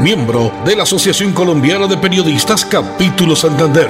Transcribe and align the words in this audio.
miembro 0.00 0.50
de 0.64 0.76
la 0.76 0.84
Asociación 0.84 1.34
Colombiana 1.34 1.86
de 1.86 1.98
Periodistas 1.98 2.64
Capítulo 2.64 3.36
Santander. 3.36 3.88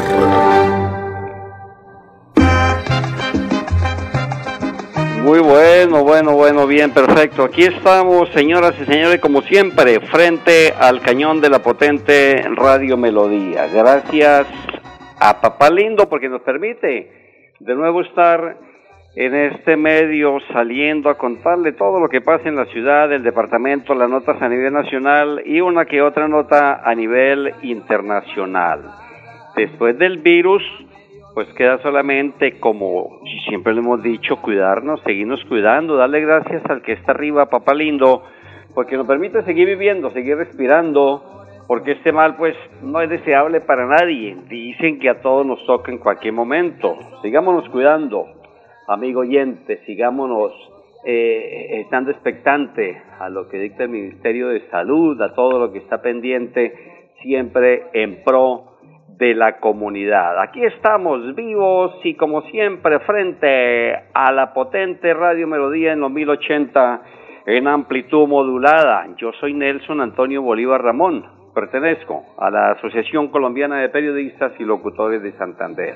Muy 5.23 5.39
bueno, 5.39 6.03
bueno, 6.03 6.33
bueno, 6.33 6.67
bien, 6.67 6.91
perfecto. 6.91 7.45
Aquí 7.45 7.63
estamos, 7.63 8.29
señoras 8.31 8.75
y 8.81 8.87
señores, 8.87 9.21
como 9.21 9.43
siempre, 9.43 10.01
frente 10.01 10.75
al 10.77 11.01
cañón 11.01 11.41
de 11.41 11.51
la 11.51 11.63
potente 11.63 12.43
Radio 12.57 12.97
Melodía. 12.97 13.69
Gracias 13.69 14.49
a 15.21 15.41
Papá 15.41 15.71
Lindo 15.71 16.09
porque 16.09 16.29
nos 16.29 16.43
permite 16.43 17.55
de 17.61 17.75
nuevo 17.77 18.01
estar 18.01 18.59
en 19.17 19.35
este 19.35 19.77
medio 19.77 20.39
saliendo 20.53 21.11
a 21.11 21.19
contarle 21.19 21.73
todo 21.73 21.99
lo 21.99 22.09
que 22.09 22.21
pasa 22.21 22.49
en 22.49 22.57
la 22.57 22.67
ciudad, 22.67 23.13
el 23.13 23.25
departamento, 23.25 23.95
las 23.95 24.09
notas 24.09 24.41
a 24.41 24.49
nivel 24.49 24.73
nacional 24.73 25.43
y 25.45 25.61
una 25.61 25.85
que 25.85 26.01
otra 26.01 26.29
nota 26.29 26.81
a 26.85 26.95
nivel 26.95 27.53
internacional. 27.63 28.83
Después 29.57 29.99
del 29.99 30.19
virus, 30.19 30.63
pues 31.35 31.49
queda 31.55 31.79
solamente, 31.79 32.61
como 32.61 33.21
siempre 33.49 33.75
lo 33.75 33.81
hemos 33.81 34.03
dicho, 34.03 34.37
cuidarnos, 34.37 35.01
seguirnos 35.03 35.45
cuidando, 35.47 35.97
darle 35.97 36.21
gracias 36.21 36.63
al 36.71 36.83
que 36.83 36.93
está 36.93 37.11
arriba, 37.11 37.51
papá 37.51 37.75
lindo, 37.75 38.23
porque 38.75 38.97
nos 38.97 39.09
permite 39.09 39.43
seguir 39.43 39.67
viviendo, 39.67 40.13
seguir 40.13 40.37
respirando, 40.37 41.45
porque 41.67 41.93
este 41.93 42.13
mal 42.13 42.37
pues 42.37 42.57
no 42.83 43.01
es 43.01 43.11
deseable 43.11 43.61
para 43.61 43.87
nadie. 43.87 44.37
Dicen 44.49 45.01
que 45.01 45.09
a 45.09 45.21
todos 45.21 45.45
nos 45.45 45.65
toca 45.67 45.91
en 45.91 45.99
cualquier 45.99 46.33
momento. 46.33 46.97
Sigámonos 47.23 47.69
cuidando, 47.71 48.40
amigo 48.91 49.21
oyente, 49.21 49.79
sigámonos 49.87 50.53
eh, 51.05 51.81
estando 51.83 52.11
expectante 52.11 53.01
a 53.21 53.29
lo 53.29 53.49
que 53.49 53.59
dicta 53.59 53.85
el 53.85 53.91
Ministerio 53.91 54.49
de 54.49 54.69
Salud, 54.69 55.21
a 55.23 55.33
todo 55.33 55.61
lo 55.61 55.73
que 55.73 55.79
está 55.79 56.03
pendiente, 56.03 56.75
siempre 57.23 57.85
en 57.93 58.25
pro 58.25 58.65
de 59.17 59.35
la 59.35 59.61
comunidad. 59.61 60.43
Aquí 60.43 60.65
estamos 60.65 61.37
vivos 61.37 61.95
y 62.03 62.15
como 62.15 62.43
siempre 62.43 62.99
frente 63.01 63.95
a 64.13 64.33
la 64.33 64.53
potente 64.53 65.15
Radio 65.15 65.47
Melodía 65.47 65.93
en 65.93 66.01
los 66.01 66.11
1080 66.11 67.03
en 67.47 67.69
amplitud 67.69 68.27
modulada. 68.27 69.07
Yo 69.19 69.31
soy 69.35 69.55
Nelson 69.55 70.01
Antonio 70.01 70.43
Bolívar 70.43 70.83
Ramón, 70.83 71.25
pertenezco 71.55 72.25
a 72.39 72.51
la 72.51 72.73
Asociación 72.73 73.29
Colombiana 73.29 73.81
de 73.81 73.89
Periodistas 73.89 74.53
y 74.59 74.65
Locutores 74.65 75.23
de 75.23 75.33
Santander. 75.33 75.95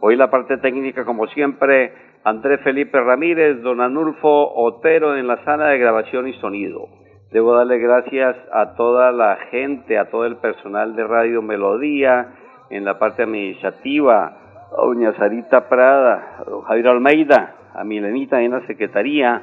Hoy 0.00 0.14
la 0.14 0.30
parte 0.30 0.58
técnica 0.58 1.04
como 1.04 1.26
siempre 1.28 2.05
Andrés 2.26 2.60
Felipe 2.62 3.00
Ramírez, 3.00 3.62
don 3.62 3.80
Anulfo 3.80 4.52
Otero 4.52 5.16
en 5.16 5.28
la 5.28 5.44
sala 5.44 5.68
de 5.68 5.78
grabación 5.78 6.26
y 6.26 6.32
sonido. 6.40 6.88
Debo 7.30 7.54
darle 7.54 7.78
gracias 7.78 8.34
a 8.50 8.74
toda 8.74 9.12
la 9.12 9.36
gente, 9.52 9.96
a 9.96 10.10
todo 10.10 10.26
el 10.26 10.34
personal 10.38 10.96
de 10.96 11.06
Radio 11.06 11.40
Melodía, 11.40 12.34
en 12.68 12.84
la 12.84 12.98
parte 12.98 13.22
administrativa, 13.22 14.26
a 14.26 14.84
doña 14.84 15.12
Sarita 15.12 15.68
Prada, 15.68 16.40
a 16.40 16.66
Javier 16.66 16.88
Almeida, 16.88 17.54
a 17.72 17.84
Milenita 17.84 18.42
en 18.42 18.50
la 18.50 18.66
Secretaría, 18.66 19.42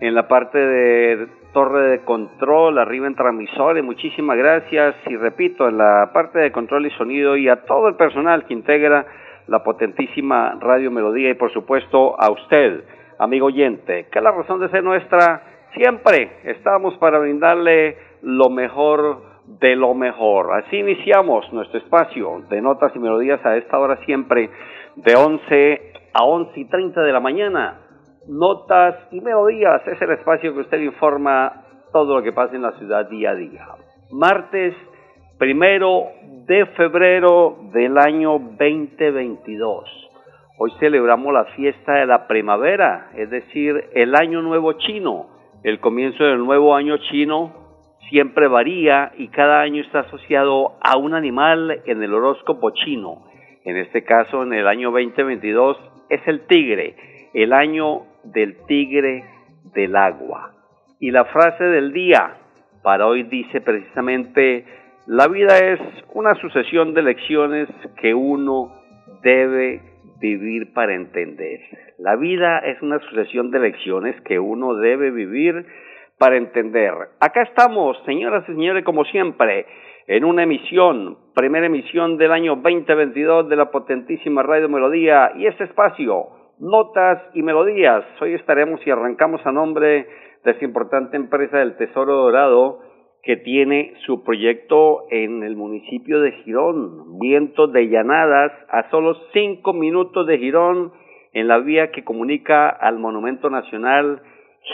en 0.00 0.14
la 0.14 0.26
parte 0.26 0.56
de 0.56 1.28
torre 1.52 1.90
de 1.90 1.98
control, 2.00 2.78
arriba 2.78 3.08
en 3.08 3.14
transmisores, 3.14 3.84
muchísimas 3.84 4.38
gracias 4.38 4.94
y 5.04 5.16
repito, 5.18 5.68
en 5.68 5.76
la 5.76 6.08
parte 6.14 6.38
de 6.38 6.50
control 6.50 6.86
y 6.86 6.90
sonido 6.92 7.36
y 7.36 7.50
a 7.50 7.64
todo 7.66 7.88
el 7.88 7.96
personal 7.96 8.46
que 8.46 8.54
integra 8.54 9.04
la 9.46 9.62
potentísima 9.62 10.56
Radio 10.60 10.90
Melodía 10.90 11.30
y 11.30 11.34
por 11.34 11.52
supuesto 11.52 12.20
a 12.20 12.30
usted, 12.30 12.84
amigo 13.18 13.46
oyente, 13.46 14.06
que 14.10 14.20
la 14.20 14.32
razón 14.32 14.60
de 14.60 14.68
ser 14.68 14.84
nuestra 14.84 15.42
Siempre 15.74 16.36
estamos 16.44 16.94
para 16.98 17.18
brindarle 17.18 17.96
lo 18.20 18.50
mejor 18.50 19.22
de 19.58 19.74
lo 19.74 19.94
mejor. 19.94 20.52
Así 20.52 20.76
iniciamos 20.76 21.50
nuestro 21.50 21.78
espacio 21.78 22.42
de 22.50 22.60
notas 22.60 22.92
y 22.94 22.98
melodías 22.98 23.44
a 23.46 23.56
esta 23.56 23.78
hora 23.78 23.96
siempre 24.04 24.50
de 24.96 25.16
11 25.16 25.92
a 26.12 26.24
11 26.24 26.60
y 26.60 26.68
30 26.68 27.00
de 27.00 27.12
la 27.12 27.20
mañana. 27.20 27.80
Notas 28.28 28.96
y 29.12 29.22
melodías 29.22 29.80
es 29.86 30.00
el 30.02 30.10
espacio 30.10 30.52
que 30.52 30.60
usted 30.60 30.80
informa 30.80 31.64
todo 31.90 32.16
lo 32.16 32.22
que 32.22 32.32
pasa 32.32 32.54
en 32.54 32.62
la 32.62 32.72
ciudad 32.72 33.08
día 33.08 33.30
a 33.30 33.34
día. 33.34 33.66
Martes 34.10 34.74
primero 35.42 36.04
de 36.46 36.66
febrero 36.76 37.58
del 37.72 37.98
año 37.98 38.38
2022. 38.38 39.90
Hoy 40.56 40.70
celebramos 40.78 41.34
la 41.34 41.46
fiesta 41.56 41.94
de 41.94 42.06
la 42.06 42.28
primavera, 42.28 43.10
es 43.16 43.28
decir, 43.28 43.88
el 43.92 44.14
año 44.14 44.40
nuevo 44.40 44.74
chino 44.74 45.30
el 45.64 45.80
comienzo 45.80 46.22
del 46.22 46.38
nuevo 46.38 46.76
año 46.76 46.96
chino 47.10 47.88
siempre 48.08 48.46
varía 48.46 49.10
y 49.18 49.30
cada 49.30 49.62
año 49.62 49.82
está 49.82 50.00
asociado 50.00 50.78
a 50.80 50.96
un 50.96 51.12
animal 51.12 51.82
en 51.86 52.00
el 52.04 52.14
horóscopo 52.14 52.70
chino. 52.70 53.24
En 53.64 53.76
este 53.78 54.04
caso, 54.04 54.44
en 54.44 54.52
el 54.52 54.68
año 54.68 54.92
2022, 54.92 55.76
es 56.08 56.20
el 56.28 56.46
tigre, 56.46 56.94
el 57.34 57.52
año 57.52 58.02
del 58.22 58.64
tigre 58.66 59.24
del 59.74 59.96
agua. 59.96 60.52
Y 61.00 61.10
la 61.10 61.24
frase 61.24 61.64
del 61.64 61.92
día 61.92 62.36
para 62.84 63.08
hoy 63.08 63.24
dice 63.24 63.60
precisamente, 63.60 64.81
la 65.06 65.26
vida 65.26 65.58
es 65.58 65.80
una 66.14 66.34
sucesión 66.36 66.94
de 66.94 67.02
lecciones 67.02 67.68
que 68.00 68.14
uno 68.14 68.72
debe 69.22 69.80
vivir 70.20 70.72
para 70.72 70.94
entender. 70.94 71.58
La 71.98 72.14
vida 72.14 72.60
es 72.60 72.80
una 72.82 73.00
sucesión 73.00 73.50
de 73.50 73.58
lecciones 73.58 74.20
que 74.22 74.38
uno 74.38 74.74
debe 74.74 75.10
vivir 75.10 75.66
para 76.18 76.36
entender. 76.36 76.92
Acá 77.18 77.42
estamos, 77.42 78.00
señoras 78.06 78.44
y 78.48 78.52
señores, 78.52 78.84
como 78.84 79.04
siempre, 79.04 79.66
en 80.06 80.24
una 80.24 80.44
emisión, 80.44 81.18
primera 81.34 81.66
emisión 81.66 82.16
del 82.16 82.30
año 82.30 82.54
2022 82.54 83.48
de 83.48 83.56
la 83.56 83.72
potentísima 83.72 84.44
Radio 84.44 84.68
Melodía 84.68 85.32
y 85.36 85.46
este 85.46 85.64
espacio, 85.64 86.28
Notas 86.60 87.20
y 87.34 87.42
Melodías. 87.42 88.04
Hoy 88.20 88.34
estaremos 88.34 88.86
y 88.86 88.90
arrancamos 88.92 89.44
a 89.44 89.50
nombre 89.50 90.06
de 90.44 90.50
esta 90.52 90.64
importante 90.64 91.16
empresa 91.16 91.58
del 91.58 91.76
Tesoro 91.76 92.14
Dorado, 92.14 92.91
que 93.22 93.36
tiene 93.36 93.94
su 94.04 94.24
proyecto 94.24 95.04
en 95.10 95.44
el 95.44 95.56
municipio 95.56 96.20
de 96.20 96.32
Girón, 96.44 97.20
Viento 97.20 97.68
de 97.68 97.88
Llanadas, 97.88 98.52
a 98.68 98.90
solo 98.90 99.14
cinco 99.32 99.72
minutos 99.72 100.26
de 100.26 100.38
Girón, 100.38 100.92
en 101.32 101.46
la 101.46 101.58
vía 101.58 101.92
que 101.92 102.04
comunica 102.04 102.68
al 102.68 102.98
Monumento 102.98 103.48
Nacional 103.48 104.22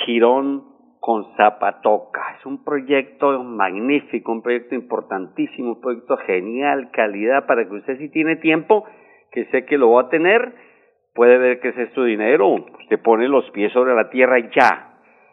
Girón 0.04 0.64
con 0.98 1.26
Zapatoca. 1.36 2.36
Es 2.38 2.46
un 2.46 2.64
proyecto 2.64 3.42
magnífico, 3.44 4.32
un 4.32 4.42
proyecto 4.42 4.74
importantísimo, 4.74 5.72
un 5.72 5.80
proyecto 5.80 6.16
genial, 6.16 6.90
calidad, 6.90 7.46
para 7.46 7.68
que 7.68 7.74
usted 7.74 7.98
si 7.98 8.08
tiene 8.08 8.36
tiempo, 8.36 8.84
que 9.30 9.44
sé 9.46 9.66
que 9.66 9.78
lo 9.78 9.92
va 9.92 10.02
a 10.02 10.08
tener, 10.08 10.54
puede 11.14 11.36
ver 11.36 11.60
que 11.60 11.68
es 11.68 11.78
esto 11.78 12.02
dinero, 12.02 12.48
usted 12.54 13.00
pone 13.02 13.28
los 13.28 13.48
pies 13.50 13.72
sobre 13.72 13.94
la 13.94 14.08
tierra 14.08 14.38
ya, 14.56 14.87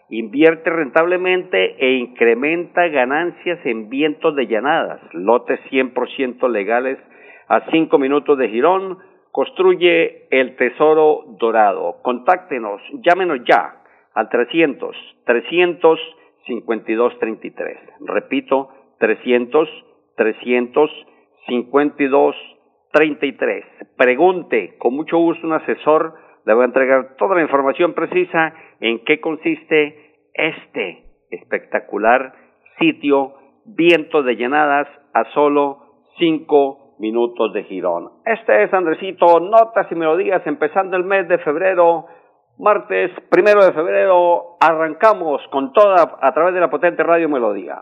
invierte 0.10 0.70
rentablemente 0.70 1.76
e 1.80 1.94
incrementa 1.98 2.88
ganancias 2.88 3.60
en 3.66 3.90
vientos 3.90 4.36
de 4.36 4.48
llanadas, 4.48 5.02
lotes 5.14 5.60
100% 5.72 6.50
legales 6.50 7.00
a 7.48 7.62
5 7.72 7.98
minutos 7.98 8.38
de 8.38 8.50
Girón, 8.50 9.00
construye 9.32 10.28
el 10.32 10.56
Tesoro 10.56 11.24
Dorado. 11.40 11.98
Contáctenos, 12.02 12.82
llámenos 13.04 13.40
ya 13.46 13.82
al 14.14 14.30
300 14.30 14.96
300 15.26 16.00
52 16.48 17.20
33. 17.20 17.78
Repito, 18.06 18.70
300 19.00 19.68
300 20.16 20.92
52 21.48 22.36
33. 22.92 23.66
Pregunte, 23.98 24.78
con 24.78 24.96
mucho 24.96 25.18
gusto 25.18 25.46
un 25.46 25.54
asesor 25.54 26.14
le 26.46 26.54
voy 26.54 26.64
a 26.64 26.66
entregar 26.68 27.16
toda 27.18 27.36
la 27.36 27.42
información 27.42 27.94
precisa 27.94 28.54
en 28.80 29.04
qué 29.04 29.20
consiste 29.20 30.14
este 30.34 31.06
espectacular 31.32 32.34
sitio 32.80 33.34
Viento 33.66 34.22
de 34.22 34.36
Llenadas 34.36 34.88
a 35.14 35.26
solo 35.34 36.04
cinco 36.20 36.96
minutos 37.00 37.52
de 37.54 37.64
Girón. 37.64 38.10
Este 38.26 38.64
es 38.64 38.74
Andresito, 38.74 39.40
notas 39.40 39.92
y 39.92 39.96
melodías 39.96 40.46
empezando 40.46 40.96
el 40.98 41.04
mes 41.04 41.28
de 41.28 41.40
febrero 41.40 42.06
martes 42.58 43.12
primero 43.30 43.66
de 43.66 43.74
febrero 43.74 44.58
arrancamos 44.62 45.42
con 45.52 45.74
toda 45.74 46.18
a 46.22 46.34
través 46.34 46.54
de 46.54 46.62
la 46.62 46.70
potente 46.70 47.04
radio 47.04 47.28
Melodía. 47.28 47.82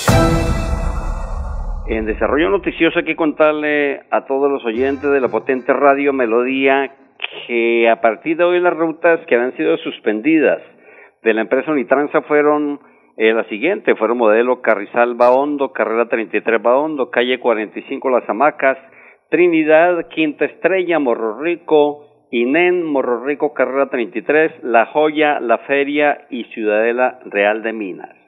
En 1.91 2.05
Desarrollo 2.05 2.49
Noticioso 2.49 2.99
hay 2.99 3.03
que 3.03 3.17
contarle 3.17 4.03
a 4.11 4.23
todos 4.23 4.49
los 4.49 4.63
oyentes 4.63 5.11
de 5.11 5.19
la 5.19 5.27
potente 5.27 5.73
radio 5.73 6.13
Melodía 6.13 6.89
que 7.45 7.89
a 7.89 7.99
partir 7.99 8.37
de 8.37 8.45
hoy 8.45 8.61
las 8.61 8.73
rutas 8.73 9.19
que 9.27 9.35
han 9.35 9.51
sido 9.57 9.75
suspendidas 9.75 10.61
de 11.21 11.33
la 11.33 11.41
empresa 11.41 11.69
Unitransa 11.69 12.21
fueron 12.21 12.79
eh, 13.17 13.33
las 13.33 13.45
siguientes, 13.47 13.99
fueron 13.99 14.19
modelo 14.19 14.61
Carrizal 14.61 15.15
Baondo, 15.15 15.73
Carrera 15.73 16.07
33 16.07 16.61
Baondo, 16.63 17.11
calle 17.11 17.41
45 17.41 18.09
Las 18.09 18.29
Hamacas, 18.29 18.77
Trinidad, 19.29 20.07
Quinta 20.07 20.45
Estrella, 20.45 20.97
Morro 20.97 21.41
Rico, 21.41 22.05
INEN, 22.31 22.85
Morro 22.85 23.25
Rico, 23.25 23.53
Carrera 23.53 23.89
33, 23.89 24.63
La 24.63 24.85
Joya, 24.85 25.41
La 25.41 25.57
Feria 25.57 26.25
y 26.29 26.45
Ciudadela 26.53 27.19
Real 27.25 27.63
de 27.63 27.73
Minas. 27.73 28.20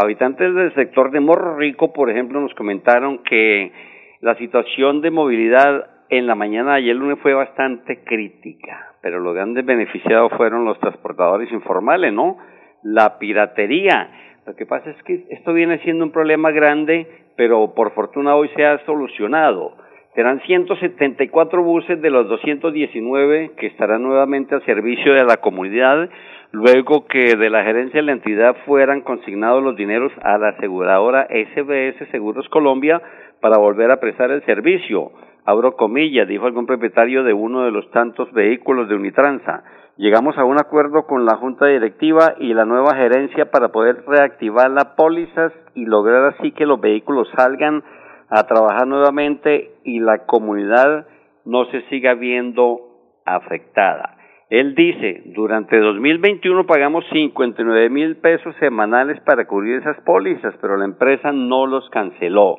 Habitantes 0.00 0.54
del 0.54 0.72
sector 0.74 1.10
de 1.10 1.18
Morro 1.18 1.56
Rico, 1.56 1.92
por 1.92 2.08
ejemplo, 2.08 2.40
nos 2.40 2.54
comentaron 2.54 3.18
que 3.24 3.72
la 4.20 4.36
situación 4.36 5.00
de 5.00 5.10
movilidad 5.10 5.90
en 6.08 6.28
la 6.28 6.36
mañana 6.36 6.70
de 6.70 6.76
ayer 6.76 6.94
lunes 6.94 7.18
fue 7.20 7.34
bastante 7.34 8.04
crítica, 8.04 8.92
pero 9.02 9.18
los 9.18 9.34
grandes 9.34 9.66
beneficiados 9.66 10.30
fueron 10.36 10.64
los 10.64 10.78
transportadores 10.78 11.50
informales, 11.50 12.12
¿no? 12.12 12.38
La 12.84 13.18
piratería. 13.18 14.38
Lo 14.46 14.54
que 14.54 14.66
pasa 14.66 14.88
es 14.88 15.02
que 15.02 15.26
esto 15.30 15.52
viene 15.52 15.80
siendo 15.80 16.04
un 16.04 16.12
problema 16.12 16.52
grande, 16.52 17.08
pero 17.36 17.74
por 17.74 17.90
fortuna 17.90 18.36
hoy 18.36 18.50
se 18.54 18.64
ha 18.64 18.78
solucionado 18.86 19.74
Serán 20.18 20.40
174 20.40 21.62
buses 21.62 22.02
de 22.02 22.10
los 22.10 22.28
219 22.28 23.52
que 23.56 23.68
estarán 23.68 24.02
nuevamente 24.02 24.52
al 24.52 24.64
servicio 24.64 25.14
de 25.14 25.22
la 25.22 25.36
comunidad 25.36 26.10
luego 26.52 27.06
que 27.06 27.36
de 27.36 27.50
la 27.50 27.64
gerencia 27.64 28.00
de 28.00 28.06
la 28.06 28.12
entidad 28.12 28.56
fueran 28.66 29.02
consignados 29.02 29.62
los 29.62 29.76
dineros 29.76 30.12
a 30.22 30.38
la 30.38 30.50
aseguradora 30.50 31.26
SBS 31.26 32.10
Seguros 32.10 32.48
Colombia 32.48 33.02
para 33.40 33.58
volver 33.58 33.90
a 33.90 34.00
prestar 34.00 34.30
el 34.30 34.44
servicio. 34.44 35.12
Abro 35.44 35.76
comillas, 35.76 36.28
dijo 36.28 36.46
algún 36.46 36.66
propietario 36.66 37.22
de 37.22 37.32
uno 37.32 37.64
de 37.64 37.70
los 37.70 37.90
tantos 37.90 38.30
vehículos 38.32 38.88
de 38.88 38.94
Unitransa. 38.94 39.62
Llegamos 39.96 40.36
a 40.38 40.44
un 40.44 40.58
acuerdo 40.58 41.06
con 41.06 41.24
la 41.24 41.36
junta 41.36 41.66
directiva 41.66 42.34
y 42.38 42.54
la 42.54 42.64
nueva 42.64 42.94
gerencia 42.94 43.50
para 43.50 43.68
poder 43.68 44.04
reactivar 44.06 44.70
las 44.70 44.94
pólizas 44.96 45.52
y 45.74 45.86
lograr 45.86 46.34
así 46.34 46.52
que 46.52 46.66
los 46.66 46.80
vehículos 46.80 47.28
salgan 47.36 47.82
a 48.30 48.44
trabajar 48.44 48.86
nuevamente 48.86 49.72
y 49.84 50.00
la 50.00 50.26
comunidad 50.26 51.06
no 51.44 51.64
se 51.66 51.82
siga 51.88 52.14
viendo 52.14 52.80
afectada. 53.24 54.17
Él 54.50 54.74
dice, 54.74 55.24
durante 55.26 55.78
2021 55.78 56.64
pagamos 56.64 57.04
59 57.12 57.90
mil 57.90 58.16
pesos 58.16 58.56
semanales 58.58 59.20
para 59.20 59.46
cubrir 59.46 59.80
esas 59.80 60.00
pólizas, 60.06 60.54
pero 60.62 60.78
la 60.78 60.86
empresa 60.86 61.32
no 61.32 61.66
los 61.66 61.88
canceló. 61.90 62.56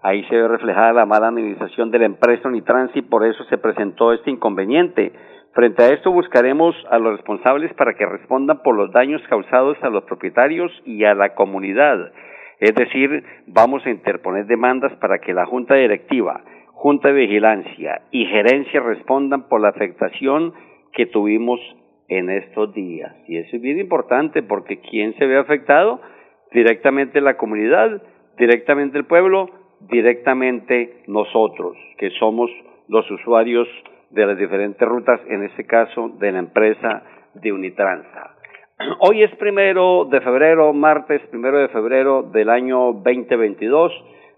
Ahí 0.00 0.22
se 0.28 0.36
ve 0.36 0.46
reflejada 0.46 0.92
la 0.92 1.06
mala 1.06 1.28
administración 1.28 1.90
de 1.90 1.98
la 1.98 2.04
empresa 2.04 2.46
Unitrans 2.46 2.94
y 2.94 3.02
por 3.02 3.26
eso 3.26 3.42
se 3.44 3.58
presentó 3.58 4.12
este 4.12 4.30
inconveniente. 4.30 5.12
Frente 5.54 5.82
a 5.82 5.88
esto 5.88 6.12
buscaremos 6.12 6.76
a 6.88 6.98
los 6.98 7.16
responsables 7.16 7.74
para 7.74 7.94
que 7.94 8.06
respondan 8.06 8.62
por 8.62 8.76
los 8.76 8.92
daños 8.92 9.20
causados 9.28 9.76
a 9.82 9.88
los 9.88 10.04
propietarios 10.04 10.70
y 10.84 11.02
a 11.02 11.14
la 11.14 11.34
comunidad. 11.34 12.12
Es 12.60 12.76
decir, 12.76 13.24
vamos 13.48 13.84
a 13.86 13.90
interponer 13.90 14.46
demandas 14.46 14.92
para 14.98 15.18
que 15.18 15.34
la 15.34 15.46
Junta 15.46 15.74
Directiva, 15.74 16.42
Junta 16.74 17.08
de 17.08 17.14
Vigilancia 17.14 18.02
y 18.12 18.26
Gerencia 18.26 18.80
respondan 18.80 19.48
por 19.48 19.60
la 19.60 19.70
afectación 19.70 20.52
que 20.94 21.06
tuvimos 21.06 21.60
en 22.08 22.30
estos 22.30 22.72
días. 22.74 23.14
Y 23.26 23.38
eso 23.38 23.56
es 23.56 23.62
bien 23.62 23.78
importante 23.78 24.42
porque 24.42 24.80
¿quién 24.80 25.14
se 25.16 25.26
ve 25.26 25.36
afectado? 25.36 26.00
Directamente 26.52 27.20
la 27.20 27.36
comunidad, 27.36 28.02
directamente 28.38 28.98
el 28.98 29.04
pueblo, 29.04 29.50
directamente 29.80 31.02
nosotros, 31.06 31.76
que 31.98 32.10
somos 32.18 32.50
los 32.88 33.10
usuarios 33.10 33.68
de 34.10 34.26
las 34.26 34.38
diferentes 34.38 34.86
rutas, 34.86 35.20
en 35.28 35.42
este 35.42 35.66
caso 35.66 36.10
de 36.20 36.32
la 36.32 36.38
empresa 36.38 37.02
de 37.34 37.52
Unitransa. 37.52 38.36
Hoy 39.00 39.22
es 39.22 39.34
primero 39.36 40.04
de 40.04 40.20
febrero, 40.20 40.72
martes 40.72 41.20
primero 41.30 41.58
de 41.58 41.68
febrero 41.68 42.22
del 42.22 42.48
año 42.50 42.92
2022. 42.92 43.92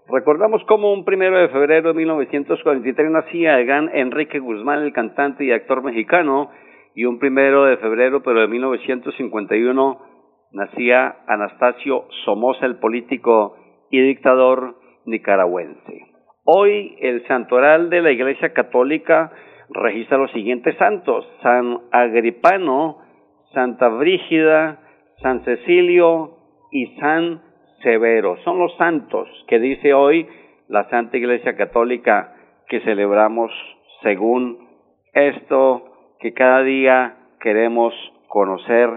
Recordamos 0.09 0.63
cómo 0.69 0.93
un 0.93 1.03
primero 1.03 1.37
de 1.37 1.49
febrero 1.49 1.89
de 1.89 1.95
1943 1.95 3.11
nacía 3.11 3.59
el 3.59 3.65
gran 3.65 3.89
Enrique 3.93 4.39
Guzmán, 4.39 4.83
el 4.83 4.93
cantante 4.93 5.43
y 5.43 5.51
actor 5.51 5.83
mexicano, 5.83 6.49
y 6.95 7.03
un 7.03 7.19
primero 7.19 7.65
de 7.65 7.75
febrero, 7.77 8.23
pero 8.23 8.39
de 8.39 8.47
1951, 8.47 10.01
nacía 10.53 11.17
Anastasio 11.27 12.05
Somoza, 12.23 12.65
el 12.65 12.77
político 12.77 13.57
y 13.91 13.99
dictador 13.99 14.77
nicaragüense. 15.05 16.05
Hoy 16.45 16.95
el 17.01 17.27
santoral 17.27 17.89
de 17.89 18.01
la 18.01 18.11
Iglesia 18.11 18.53
Católica 18.53 19.33
registra 19.69 20.17
los 20.17 20.31
siguientes 20.31 20.77
santos: 20.77 21.27
San 21.43 21.79
Agripano, 21.91 22.99
Santa 23.53 23.89
Brígida, 23.89 24.79
San 25.21 25.43
Cecilio 25.43 26.37
y 26.71 26.95
San 26.97 27.41
Severo. 27.81 28.37
Son 28.43 28.59
los 28.59 28.75
santos 28.77 29.27
que 29.47 29.59
dice 29.59 29.93
hoy 29.93 30.27
la 30.67 30.89
Santa 30.89 31.17
Iglesia 31.17 31.55
Católica 31.55 32.33
que 32.67 32.81
celebramos 32.81 33.51
según 34.01 34.67
esto 35.13 36.15
que 36.19 36.33
cada 36.33 36.63
día 36.63 37.15
queremos 37.39 37.93
conocer 38.27 38.89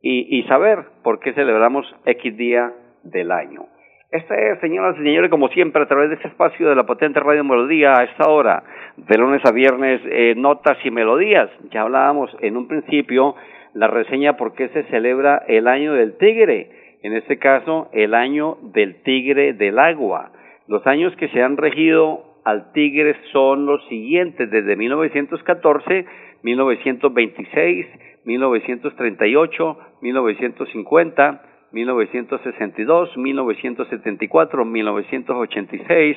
y, 0.00 0.38
y 0.38 0.42
saber 0.44 0.84
por 1.02 1.20
qué 1.20 1.32
celebramos 1.32 1.86
X 2.04 2.36
día 2.36 2.72
del 3.02 3.30
año. 3.30 3.66
Este 4.12 4.52
es, 4.52 4.60
señoras 4.60 4.94
y 5.00 5.04
señores, 5.04 5.30
como 5.30 5.48
siempre, 5.48 5.82
a 5.82 5.86
través 5.86 6.10
de 6.10 6.16
este 6.16 6.28
espacio 6.28 6.68
de 6.68 6.76
la 6.76 6.84
potente 6.84 7.18
Radio 7.18 7.44
Melodía, 7.44 7.94
a 7.94 8.04
esta 8.04 8.28
hora, 8.28 8.62
de 8.98 9.16
lunes 9.16 9.40
a 9.46 9.52
viernes, 9.52 10.02
eh, 10.04 10.34
notas 10.36 10.76
y 10.84 10.90
melodías. 10.90 11.48
Ya 11.70 11.80
hablábamos 11.80 12.30
en 12.40 12.58
un 12.58 12.68
principio 12.68 13.34
la 13.72 13.86
reseña 13.86 14.36
por 14.36 14.52
qué 14.52 14.68
se 14.68 14.82
celebra 14.84 15.42
el 15.48 15.66
año 15.66 15.94
del 15.94 16.18
tigre, 16.18 16.68
en 17.02 17.14
este 17.14 17.38
caso 17.38 17.88
el 17.92 18.14
año 18.14 18.58
del 18.62 19.02
tigre 19.02 19.52
del 19.52 19.78
agua. 19.78 20.32
Los 20.68 20.86
años 20.86 21.14
que 21.16 21.28
se 21.28 21.42
han 21.42 21.56
regido 21.56 22.24
al 22.44 22.72
tigre 22.72 23.16
son 23.32 23.66
los 23.66 23.84
siguientes, 23.88 24.50
desde 24.50 24.76
1914, 24.76 26.06
1926, 26.42 27.86
1938, 28.24 29.78
1950, 30.00 31.42
1962, 31.72 33.16
1974, 33.16 34.64
1986, 34.64 36.16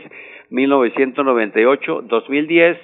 1998, 0.49 2.01
2010 2.01 2.77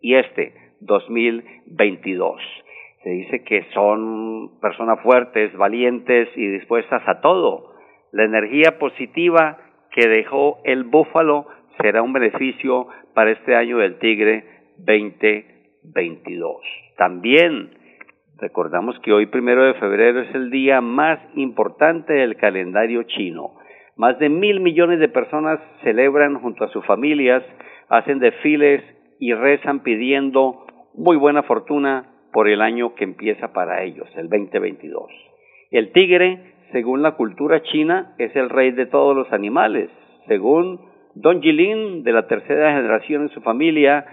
y 0.00 0.14
este, 0.14 0.54
2022. 0.80 2.63
Se 3.04 3.10
dice 3.10 3.44
que 3.44 3.66
son 3.74 4.58
personas 4.62 4.98
fuertes, 5.02 5.54
valientes 5.58 6.26
y 6.36 6.46
dispuestas 6.48 7.02
a 7.06 7.20
todo. 7.20 7.74
La 8.12 8.24
energía 8.24 8.78
positiva 8.78 9.58
que 9.92 10.08
dejó 10.08 10.60
el 10.64 10.84
búfalo 10.84 11.46
será 11.78 12.02
un 12.02 12.14
beneficio 12.14 12.86
para 13.12 13.32
este 13.32 13.54
año 13.56 13.76
del 13.76 13.98
tigre 13.98 14.44
2022. 14.78 16.56
También 16.96 17.72
recordamos 18.38 18.98
que 19.00 19.12
hoy 19.12 19.26
primero 19.26 19.64
de 19.64 19.74
febrero 19.74 20.22
es 20.22 20.34
el 20.34 20.50
día 20.50 20.80
más 20.80 21.18
importante 21.34 22.14
del 22.14 22.36
calendario 22.36 23.02
chino. 23.02 23.50
Más 23.96 24.18
de 24.18 24.30
mil 24.30 24.60
millones 24.60 24.98
de 24.98 25.08
personas 25.08 25.60
celebran 25.82 26.40
junto 26.40 26.64
a 26.64 26.68
sus 26.68 26.84
familias, 26.86 27.42
hacen 27.90 28.18
desfiles 28.18 28.82
y 29.20 29.34
rezan 29.34 29.80
pidiendo 29.80 30.64
muy 30.94 31.18
buena 31.18 31.42
fortuna 31.42 32.13
por 32.34 32.48
el 32.48 32.60
año 32.62 32.96
que 32.96 33.04
empieza 33.04 33.52
para 33.52 33.84
ellos, 33.84 34.08
el 34.16 34.28
2022. 34.28 35.08
El 35.70 35.92
tigre, 35.92 36.54
según 36.72 37.00
la 37.00 37.12
cultura 37.12 37.62
china, 37.62 38.16
es 38.18 38.34
el 38.34 38.50
rey 38.50 38.72
de 38.72 38.86
todos 38.86 39.16
los 39.16 39.32
animales. 39.32 39.88
Según 40.26 40.80
Don 41.14 41.40
Jilin, 41.40 42.02
de 42.02 42.12
la 42.12 42.26
tercera 42.26 42.74
generación 42.74 43.22
en 43.22 43.28
su 43.28 43.40
familia, 43.40 44.04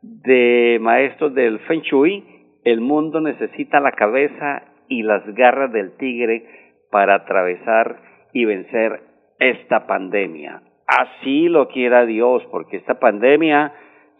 de 0.00 0.78
maestros 0.80 1.34
del 1.34 1.58
Feng 1.60 1.82
Shui, 1.82 2.24
el 2.64 2.80
mundo 2.80 3.20
necesita 3.20 3.78
la 3.78 3.92
cabeza 3.92 4.62
y 4.88 5.02
las 5.02 5.22
garras 5.34 5.70
del 5.70 5.98
tigre 5.98 6.46
para 6.90 7.16
atravesar 7.16 8.00
y 8.32 8.46
vencer 8.46 9.00
esta 9.38 9.86
pandemia. 9.86 10.62
Así 10.86 11.48
lo 11.50 11.68
quiera 11.68 12.06
Dios, 12.06 12.42
porque 12.50 12.78
esta 12.78 12.98
pandemia 12.98 13.74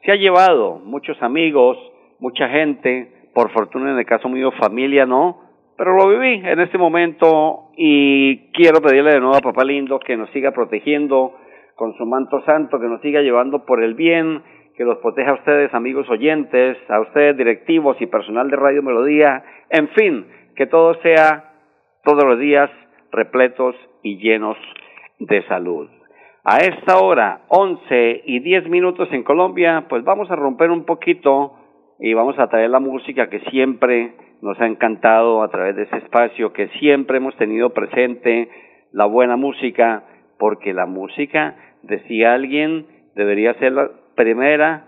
se 0.04 0.12
ha 0.12 0.16
llevado 0.16 0.78
muchos 0.78 1.22
amigos, 1.22 1.78
mucha 2.20 2.50
gente, 2.50 3.15
por 3.36 3.50
fortuna 3.50 3.92
en 3.92 3.98
el 3.98 4.06
caso 4.06 4.30
mío 4.30 4.50
familia 4.52 5.04
no, 5.04 5.42
pero 5.76 5.94
lo 5.94 6.08
viví 6.08 6.40
en 6.42 6.58
este 6.58 6.78
momento 6.78 7.68
y 7.76 8.50
quiero 8.52 8.80
pedirle 8.80 9.12
de 9.12 9.20
nuevo 9.20 9.36
a 9.36 9.42
Papá 9.42 9.62
Lindo 9.62 9.98
que 9.98 10.16
nos 10.16 10.30
siga 10.30 10.52
protegiendo 10.52 11.36
con 11.74 11.92
su 11.98 12.06
manto 12.06 12.42
santo, 12.46 12.80
que 12.80 12.86
nos 12.86 13.02
siga 13.02 13.20
llevando 13.20 13.66
por 13.66 13.84
el 13.84 13.92
bien, 13.92 14.42
que 14.74 14.84
los 14.84 14.96
proteja 15.00 15.32
a 15.32 15.34
ustedes, 15.34 15.74
amigos 15.74 16.08
oyentes, 16.08 16.78
a 16.88 16.98
ustedes, 17.00 17.36
directivos 17.36 18.00
y 18.00 18.06
personal 18.06 18.48
de 18.48 18.56
Radio 18.56 18.82
Melodía, 18.82 19.44
en 19.68 19.88
fin, 19.88 20.26
que 20.56 20.64
todo 20.64 20.94
sea 21.02 21.52
todos 22.04 22.24
los 22.24 22.38
días 22.38 22.70
repletos 23.12 23.76
y 24.02 24.16
llenos 24.16 24.56
de 25.18 25.42
salud. 25.42 25.90
A 26.42 26.56
esta 26.60 27.00
hora, 27.00 27.42
11 27.48 28.22
y 28.24 28.38
10 28.38 28.70
minutos 28.70 29.10
en 29.12 29.24
Colombia, 29.24 29.84
pues 29.90 30.04
vamos 30.04 30.30
a 30.30 30.36
romper 30.36 30.70
un 30.70 30.86
poquito 30.86 31.65
y 31.98 32.14
vamos 32.14 32.38
a 32.38 32.48
traer 32.48 32.70
la 32.70 32.80
música 32.80 33.28
que 33.28 33.40
siempre 33.50 34.14
nos 34.42 34.60
ha 34.60 34.66
encantado 34.66 35.42
a 35.42 35.48
través 35.48 35.76
de 35.76 35.84
ese 35.84 35.96
espacio, 35.98 36.52
que 36.52 36.68
siempre 36.78 37.16
hemos 37.16 37.36
tenido 37.36 37.70
presente, 37.70 38.48
la 38.92 39.06
buena 39.06 39.36
música, 39.36 40.04
porque 40.38 40.74
la 40.74 40.86
música, 40.86 41.56
decía 41.82 42.34
alguien, 42.34 42.86
debería 43.14 43.54
ser 43.54 43.72
la 43.72 43.90
primera 44.14 44.84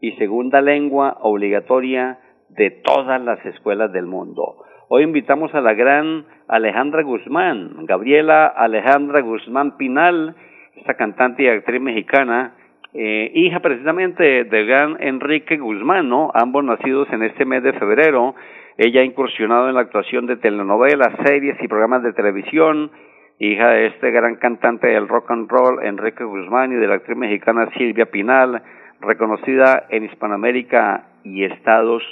y 0.00 0.12
segunda 0.12 0.60
lengua 0.60 1.18
obligatoria 1.20 2.18
de 2.50 2.70
todas 2.70 3.20
las 3.22 3.44
escuelas 3.46 3.92
del 3.92 4.06
mundo. 4.06 4.64
Hoy 4.88 5.04
invitamos 5.04 5.54
a 5.54 5.60
la 5.60 5.74
gran 5.74 6.26
Alejandra 6.48 7.02
Guzmán, 7.02 7.86
Gabriela 7.86 8.46
Alejandra 8.46 9.20
Guzmán 9.20 9.76
Pinal, 9.76 10.34
esta 10.76 10.94
cantante 10.94 11.44
y 11.44 11.48
actriz 11.48 11.80
mexicana, 11.80 12.54
eh, 12.92 13.30
hija 13.34 13.60
precisamente 13.60 14.44
del 14.44 14.66
gran 14.66 14.96
Enrique 15.00 15.56
Guzmán, 15.58 16.08
¿no? 16.08 16.30
Ambos 16.34 16.64
nacidos 16.64 17.08
en 17.12 17.22
este 17.22 17.44
mes 17.44 17.62
de 17.62 17.72
febrero. 17.74 18.34
Ella 18.76 19.02
ha 19.02 19.04
incursionado 19.04 19.68
en 19.68 19.74
la 19.74 19.82
actuación 19.82 20.26
de 20.26 20.36
telenovelas, 20.36 21.14
series 21.24 21.56
y 21.62 21.68
programas 21.68 22.02
de 22.02 22.12
televisión, 22.12 22.90
hija 23.38 23.68
de 23.70 23.86
este 23.86 24.10
gran 24.10 24.36
cantante 24.36 24.88
del 24.88 25.06
rock 25.06 25.30
and 25.30 25.48
roll, 25.48 25.84
Enrique 25.84 26.24
Guzmán, 26.24 26.72
y 26.72 26.76
de 26.76 26.88
la 26.88 26.96
actriz 26.96 27.16
mexicana 27.16 27.70
Silvia 27.76 28.06
Pinal, 28.06 28.62
reconocida 29.00 29.86
en 29.90 30.04
Hispanoamérica 30.04 31.06
y 31.24 31.44
Estados 31.44 32.02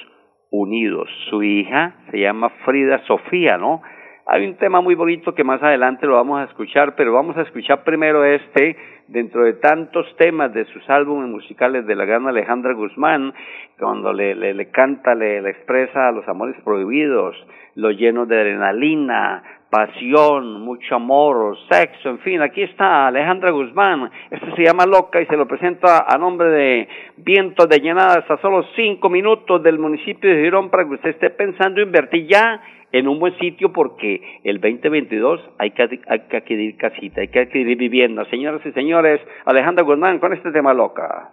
Unidos. 0.50 1.08
Su 1.28 1.42
hija 1.42 1.97
se 2.11 2.20
llama 2.20 2.50
Frida 2.64 3.04
Sofía, 3.06 3.58
¿no? 3.58 3.82
Hay 4.30 4.44
un 4.44 4.56
tema 4.56 4.82
muy 4.82 4.94
bonito 4.94 5.35
que 5.35 5.42
más 5.42 5.62
adelante 5.62 6.06
lo 6.06 6.16
vamos 6.16 6.38
a 6.38 6.44
escuchar, 6.44 6.94
pero 6.97 7.14
vamos 7.14 7.35
a 7.38 7.42
escuchar 7.42 7.82
primero 7.82 8.26
este, 8.26 8.76
dentro 9.06 9.42
de 9.42 9.54
tantos 9.54 10.04
temas 10.18 10.52
de 10.52 10.66
sus 10.66 10.87
álbumes 10.90 11.30
musicales 11.30 11.87
de 11.87 11.94
la 11.94 12.04
gran 12.04 12.28
Alejandra 12.28 12.75
Guzmán, 12.75 13.32
cuando 13.78 14.12
le, 14.12 14.35
le, 14.35 14.52
le 14.52 14.70
canta, 14.70 15.14
le, 15.14 15.38
expresa 15.49 16.12
los 16.12 16.28
amores 16.28 16.56
prohibidos, 16.62 17.37
lo 17.75 17.90
lleno 17.90 18.26
de 18.26 18.38
adrenalina, 18.38 19.42
pasión, 19.70 20.61
mucho 20.61 20.97
amor, 20.97 21.56
sexo, 21.70 22.11
en 22.11 22.18
fin, 22.18 22.42
aquí 22.42 22.64
está 22.64 23.06
Alejandra 23.06 23.50
Guzmán, 23.50 24.11
este 24.30 24.54
se 24.56 24.62
llama 24.62 24.85
Loca 24.85 25.23
y 25.23 25.26
se 25.26 25.38
lo 25.38 25.49
presenta 25.49 26.04
a 26.06 26.18
nombre 26.18 26.50
de 26.50 26.88
Viento 27.16 27.66
de 27.66 27.78
Llenadas 27.78 28.30
a 28.30 28.37
solo 28.42 28.62
cinco 28.76 29.08
minutos 29.08 29.62
del 29.62 29.78
municipio 29.78 30.28
de 30.28 30.42
Girón 30.42 30.68
para 30.68 30.85
que 30.85 30.97
usted 30.97 31.11
esté 31.11 31.30
pensando 31.30 31.80
invertir 31.80 32.26
ya 32.26 32.61
en 32.92 33.09
un 33.09 33.18
buen 33.18 33.37
sitio 33.38 33.73
porque 33.73 34.40
el 34.45 34.61
2022 34.61 35.40
hay 35.59 35.71
que, 35.73 36.00
hay 36.09 36.21
que 36.30 36.37
adquirir 36.37 36.76
casita, 36.76 37.21
hay 37.21 37.28
que 37.28 37.40
adquirir 37.40 37.76
vivienda. 37.76 38.25
Señoras 38.30 38.61
y 38.64 38.73
señores, 38.73 39.21
Alejandra 39.45 39.85
Guzmán 39.85 40.18
con 40.18 40.33
este 40.33 40.50
tema 40.50 40.73
loca. 40.75 41.30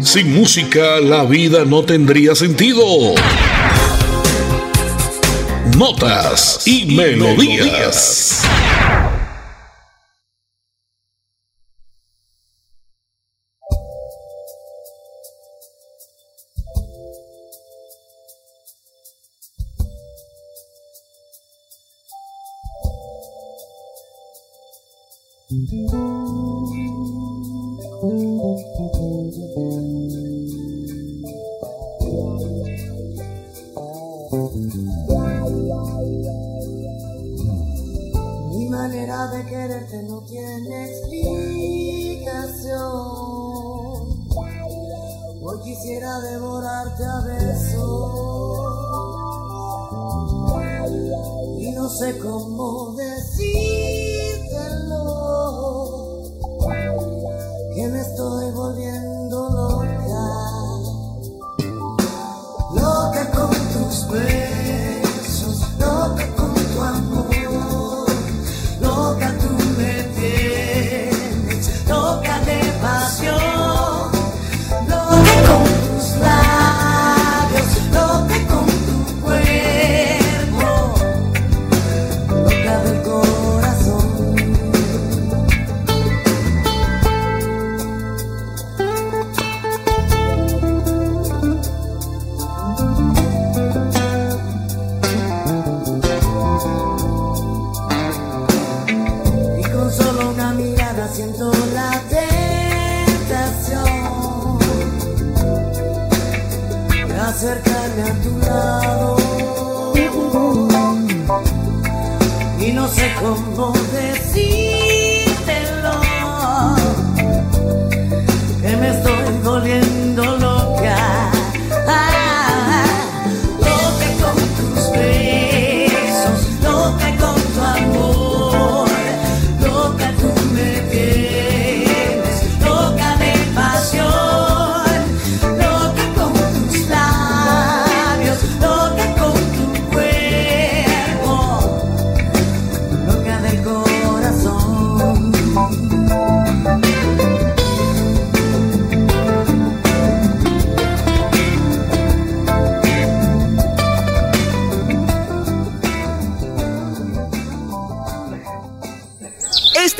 Sin 0.00 0.34
música 0.34 1.00
la 1.00 1.24
vida 1.24 1.64
no 1.68 1.84
tendría 1.84 2.34
sentido. 2.34 2.82
Notas 5.78 6.66
y, 6.66 6.96
melodías. 6.96 8.48
Mi 25.50 25.58
manera 38.68 39.26
de 39.26 39.44
quererte 39.46 40.04
no 40.04 40.22
tiene 40.22 40.84
explicación. 40.88 42.70
Hoy 45.42 45.60
quisiera 45.64 46.20
devorarte 46.20 47.04
a 47.04 47.20
besos 47.22 48.30
y 51.58 51.72
no 51.72 51.88
sé 51.88 52.16
cómo. 52.20 52.94
De 52.94 53.09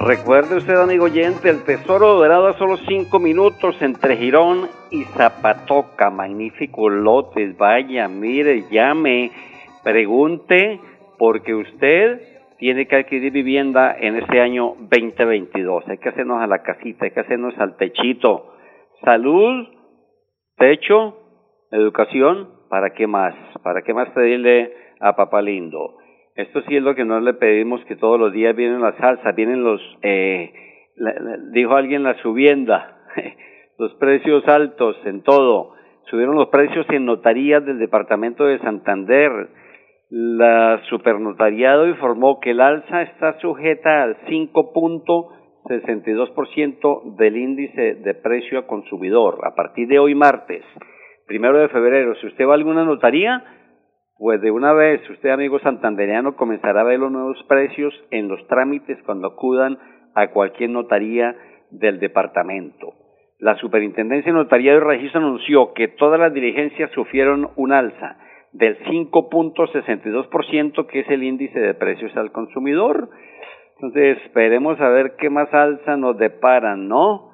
Recuerde 0.00 0.58
usted, 0.58 0.76
amigo 0.76 1.06
oyente, 1.06 1.50
el 1.50 1.64
Tesoro 1.64 2.14
Dorado 2.14 2.46
a 2.46 2.52
solo 2.56 2.76
cinco 2.76 3.18
minutos 3.18 3.82
entre 3.82 4.16
Girón 4.16 4.68
y 4.92 5.02
Zapatoca. 5.06 6.08
Magníficos 6.08 6.92
lotes. 6.92 7.56
Vaya, 7.58 8.06
mire, 8.06 8.62
llame, 8.70 9.32
pregunte, 9.82 10.80
porque 11.18 11.52
usted 11.52 12.20
tiene 12.58 12.86
que 12.86 12.94
adquirir 12.94 13.32
vivienda 13.32 13.92
en 13.98 14.14
este 14.14 14.40
año 14.40 14.76
2022. 14.78 15.88
Hay 15.88 15.98
que 15.98 16.10
hacernos 16.10 16.40
a 16.40 16.46
la 16.46 16.62
casita, 16.62 17.04
hay 17.04 17.10
que 17.10 17.20
hacernos 17.20 17.58
al 17.58 17.76
techito. 17.76 18.54
Salud, 19.04 19.66
techo, 20.56 21.16
educación, 21.72 22.48
¿para 22.70 22.90
qué 22.90 23.08
más? 23.08 23.34
¿Para 23.64 23.82
qué 23.82 23.92
más 23.92 24.08
pedirle 24.10 24.72
a 25.00 25.16
papá 25.16 25.42
lindo? 25.42 25.97
Esto 26.38 26.62
sí 26.68 26.76
es 26.76 26.82
lo 26.84 26.94
que 26.94 27.04
no 27.04 27.18
le 27.18 27.34
pedimos, 27.34 27.84
que 27.86 27.96
todos 27.96 28.20
los 28.20 28.32
días 28.32 28.54
vienen 28.54 28.80
las 28.80 28.94
salsas, 28.98 29.34
vienen 29.34 29.64
los, 29.64 29.80
eh, 30.02 30.52
dijo 31.50 31.74
alguien, 31.74 32.04
la 32.04 32.14
subienda, 32.22 32.96
los 33.78 33.92
precios 33.94 34.46
altos 34.46 34.96
en 35.04 35.24
todo. 35.24 35.74
Subieron 36.04 36.36
los 36.36 36.46
precios 36.50 36.86
en 36.90 37.06
notarías 37.06 37.66
del 37.66 37.80
departamento 37.80 38.44
de 38.44 38.60
Santander. 38.60 39.48
La 40.10 40.80
supernotariado 40.88 41.88
informó 41.88 42.38
que 42.38 42.52
el 42.52 42.60
alza 42.60 43.02
está 43.02 43.36
sujeta 43.40 44.04
al 44.04 44.18
5.62% 44.28 47.16
del 47.16 47.36
índice 47.36 47.96
de 47.96 48.14
precio 48.14 48.60
a 48.60 48.68
consumidor 48.68 49.40
a 49.42 49.56
partir 49.56 49.88
de 49.88 49.98
hoy 49.98 50.14
martes, 50.14 50.62
primero 51.26 51.58
de 51.58 51.68
febrero. 51.68 52.14
Si 52.20 52.28
usted 52.28 52.46
va 52.46 52.52
a 52.52 52.54
alguna 52.54 52.84
notaría, 52.84 53.57
pues 54.18 54.40
de 54.40 54.50
una 54.50 54.72
vez 54.72 55.08
usted, 55.08 55.30
amigo 55.30 55.60
santandereano, 55.60 56.34
comenzará 56.34 56.80
a 56.80 56.84
ver 56.84 56.98
los 56.98 57.12
nuevos 57.12 57.40
precios 57.48 57.94
en 58.10 58.26
los 58.28 58.44
trámites 58.48 58.98
cuando 59.06 59.28
acudan 59.28 59.78
a 60.14 60.30
cualquier 60.30 60.70
notaría 60.70 61.36
del 61.70 62.00
departamento. 62.00 62.94
La 63.38 63.54
Superintendencia 63.56 64.32
de 64.32 64.38
Notaría 64.38 64.74
y 64.74 64.80
Registro 64.80 65.20
anunció 65.20 65.72
que 65.72 65.86
todas 65.86 66.18
las 66.18 66.34
diligencias 66.34 66.90
sufrieron 66.90 67.50
un 67.54 67.72
alza 67.72 68.18
del 68.52 68.76
5.62%, 68.80 70.86
que 70.86 71.00
es 71.00 71.10
el 71.10 71.22
índice 71.22 71.60
de 71.60 71.74
precios 71.74 72.16
al 72.16 72.32
consumidor. 72.32 73.10
Entonces, 73.76 74.18
esperemos 74.24 74.80
a 74.80 74.88
ver 74.88 75.14
qué 75.16 75.30
más 75.30 75.54
alza 75.54 75.96
nos 75.96 76.18
deparan, 76.18 76.88
¿no? 76.88 77.27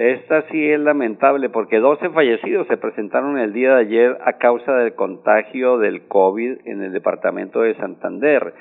Esta 0.00 0.42
sí 0.50 0.70
es 0.70 0.80
lamentable 0.80 1.50
porque 1.50 1.78
12 1.78 2.08
fallecidos 2.08 2.66
se 2.68 2.78
presentaron 2.78 3.36
el 3.36 3.52
día 3.52 3.74
de 3.74 3.82
ayer 3.82 4.16
a 4.24 4.38
causa 4.38 4.74
del 4.76 4.94
contagio 4.94 5.76
del 5.76 6.08
COVID 6.08 6.60
en 6.64 6.82
el 6.82 6.94
departamento 6.94 7.60
de 7.60 7.74
Santander. 7.74 8.54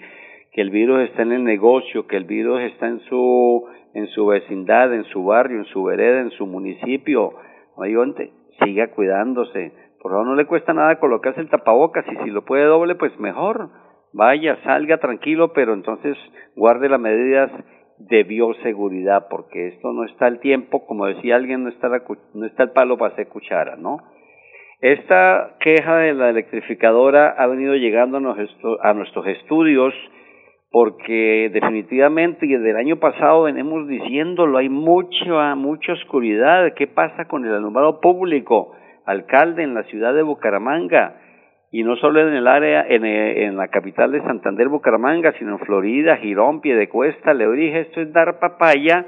que 0.54 0.62
el 0.62 0.70
virus 0.70 1.10
está 1.10 1.24
en 1.24 1.34
el 1.34 1.44
negocio, 1.44 2.08
que 2.08 2.16
el 2.16 2.24
virus 2.24 2.62
está 2.62 2.88
en 2.88 3.02
su 3.02 3.68
en 3.94 4.08
su 4.08 4.26
vecindad, 4.28 4.94
en 4.94 5.04
su 5.06 5.26
barrio, 5.26 5.58
en 5.58 5.66
su 5.66 5.84
vereda, 5.84 6.22
en 6.22 6.32
su 6.32 6.46
municipio. 6.46 7.34
Oye, 7.76 8.32
siga 8.64 8.88
cuidándose. 8.92 9.74
Por 10.02 10.12
favor, 10.12 10.28
no 10.28 10.36
le 10.36 10.46
cuesta 10.46 10.74
nada 10.74 11.00
colocarse 11.00 11.42
el 11.42 11.50
tapabocas 11.50 12.06
y 12.10 12.16
si 12.24 12.30
lo 12.30 12.46
puede 12.46 12.64
doble, 12.64 12.96
pues 12.96 13.18
mejor. 13.20 13.70
Vaya, 14.14 14.58
salga 14.64 15.00
tranquilo, 15.00 15.52
pero 15.52 15.74
entonces 15.74 16.16
guarde 16.56 16.88
las 16.88 17.00
medidas 17.00 17.52
de 17.98 18.24
bioseguridad, 18.24 19.28
porque 19.30 19.70
esto 19.70 19.92
no 19.92 20.04
está 20.04 20.28
el 20.28 20.40
tiempo, 20.40 20.86
como 20.86 21.08
decía 21.08 21.36
alguien, 21.36 21.64
no 21.64 21.70
está, 21.70 21.90
no 22.34 22.46
está 22.46 22.64
el 22.64 22.72
palo 22.72 22.98
para 22.98 23.14
hacer 23.14 23.28
cuchara, 23.28 23.76
¿no? 23.76 23.98
Esta 24.80 25.56
queja 25.60 25.98
de 25.98 26.14
la 26.14 26.30
electrificadora 26.30 27.30
ha 27.30 27.48
venido 27.48 27.76
llegando 27.76 28.18
a 28.18 28.94
nuestros 28.94 29.28
estudios 29.28 29.94
porque 30.72 31.50
definitivamente 31.52 32.46
y 32.46 32.50
desde 32.50 32.72
el 32.72 32.78
año 32.78 32.98
pasado 32.98 33.44
venimos 33.44 33.88
diciéndolo, 33.88 34.58
hay 34.58 34.70
mucha, 34.70 35.56
mucha 35.56 35.94
oscuridad. 35.94 36.74
¿Qué 36.76 36.86
pasa 36.88 37.26
con 37.26 37.46
el 37.46 37.54
alumbrado 37.54 38.00
público? 38.02 38.76
Alcalde 39.06 39.64
en 39.64 39.74
la 39.74 39.84
ciudad 39.84 40.14
de 40.14 40.22
Bucaramanga, 40.22 41.20
y 41.72 41.84
no 41.84 41.96
solo 41.98 42.22
en 42.22 42.34
el 42.34 42.48
área, 42.48 42.86
en, 42.88 43.06
eh, 43.06 43.46
en, 43.46 43.58
la 43.58 43.68
capital 43.68 44.12
de 44.12 44.22
Santander, 44.22 44.70
Bucaramanga, 44.70 45.34
sino 45.34 45.54
en 45.54 45.60
Florida, 45.60 46.18
Girón, 46.18 46.62
Piedecuesta, 46.62 47.34
le 47.34 47.50
dije, 47.52 47.82
esto 47.82 48.02
es 48.02 48.14
dar 48.14 48.40
papaya 48.40 49.06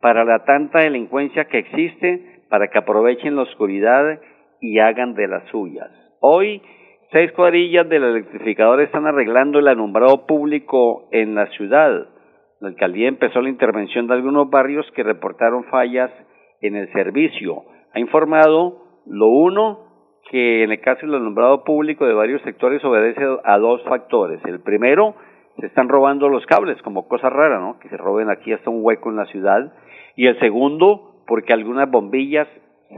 para 0.00 0.24
la 0.24 0.44
tanta 0.44 0.80
delincuencia 0.80 1.44
que 1.44 1.58
existe, 1.58 2.42
para 2.48 2.68
que 2.68 2.78
aprovechen 2.78 3.36
la 3.36 3.42
oscuridad 3.42 4.20
y 4.60 4.80
hagan 4.80 5.14
de 5.14 5.28
las 5.28 5.44
suyas. 5.48 5.90
Hoy, 6.20 6.60
seis 7.12 7.30
cuadrillas 7.32 7.88
del 7.88 8.02
electrificador 8.02 8.80
están 8.80 9.06
arreglando 9.06 9.60
el 9.60 9.68
alumbrado 9.68 10.26
público 10.26 11.08
en 11.12 11.36
la 11.36 11.46
ciudad. 11.48 12.08
La 12.60 12.68
alcaldía 12.68 13.08
empezó 13.08 13.40
la 13.40 13.48
intervención 13.48 14.06
de 14.06 14.14
algunos 14.14 14.50
barrios 14.50 14.86
que 14.94 15.02
reportaron 15.02 15.64
fallas 15.64 16.10
en 16.60 16.74
el 16.76 16.92
servicio. 16.92 17.62
Ha 17.94 18.00
informado 18.00 18.82
lo 19.06 19.26
uno 19.28 19.91
que 20.30 20.62
en 20.64 20.72
el 20.72 20.80
caso 20.80 21.06
del 21.06 21.16
alumbrado 21.16 21.64
público 21.64 22.06
de 22.06 22.14
varios 22.14 22.42
sectores 22.42 22.84
obedece 22.84 23.22
a 23.44 23.58
dos 23.58 23.82
factores. 23.84 24.40
El 24.44 24.60
primero, 24.60 25.14
se 25.58 25.66
están 25.66 25.88
robando 25.88 26.28
los 26.28 26.46
cables, 26.46 26.80
como 26.82 27.08
cosa 27.08 27.28
rara, 27.28 27.58
¿no? 27.58 27.78
Que 27.78 27.88
se 27.88 27.96
roben 27.96 28.30
aquí 28.30 28.52
hasta 28.52 28.70
un 28.70 28.80
hueco 28.82 29.10
en 29.10 29.16
la 29.16 29.26
ciudad. 29.26 29.72
Y 30.16 30.26
el 30.26 30.38
segundo, 30.40 31.14
porque 31.26 31.52
algunas 31.52 31.90
bombillas 31.90 32.48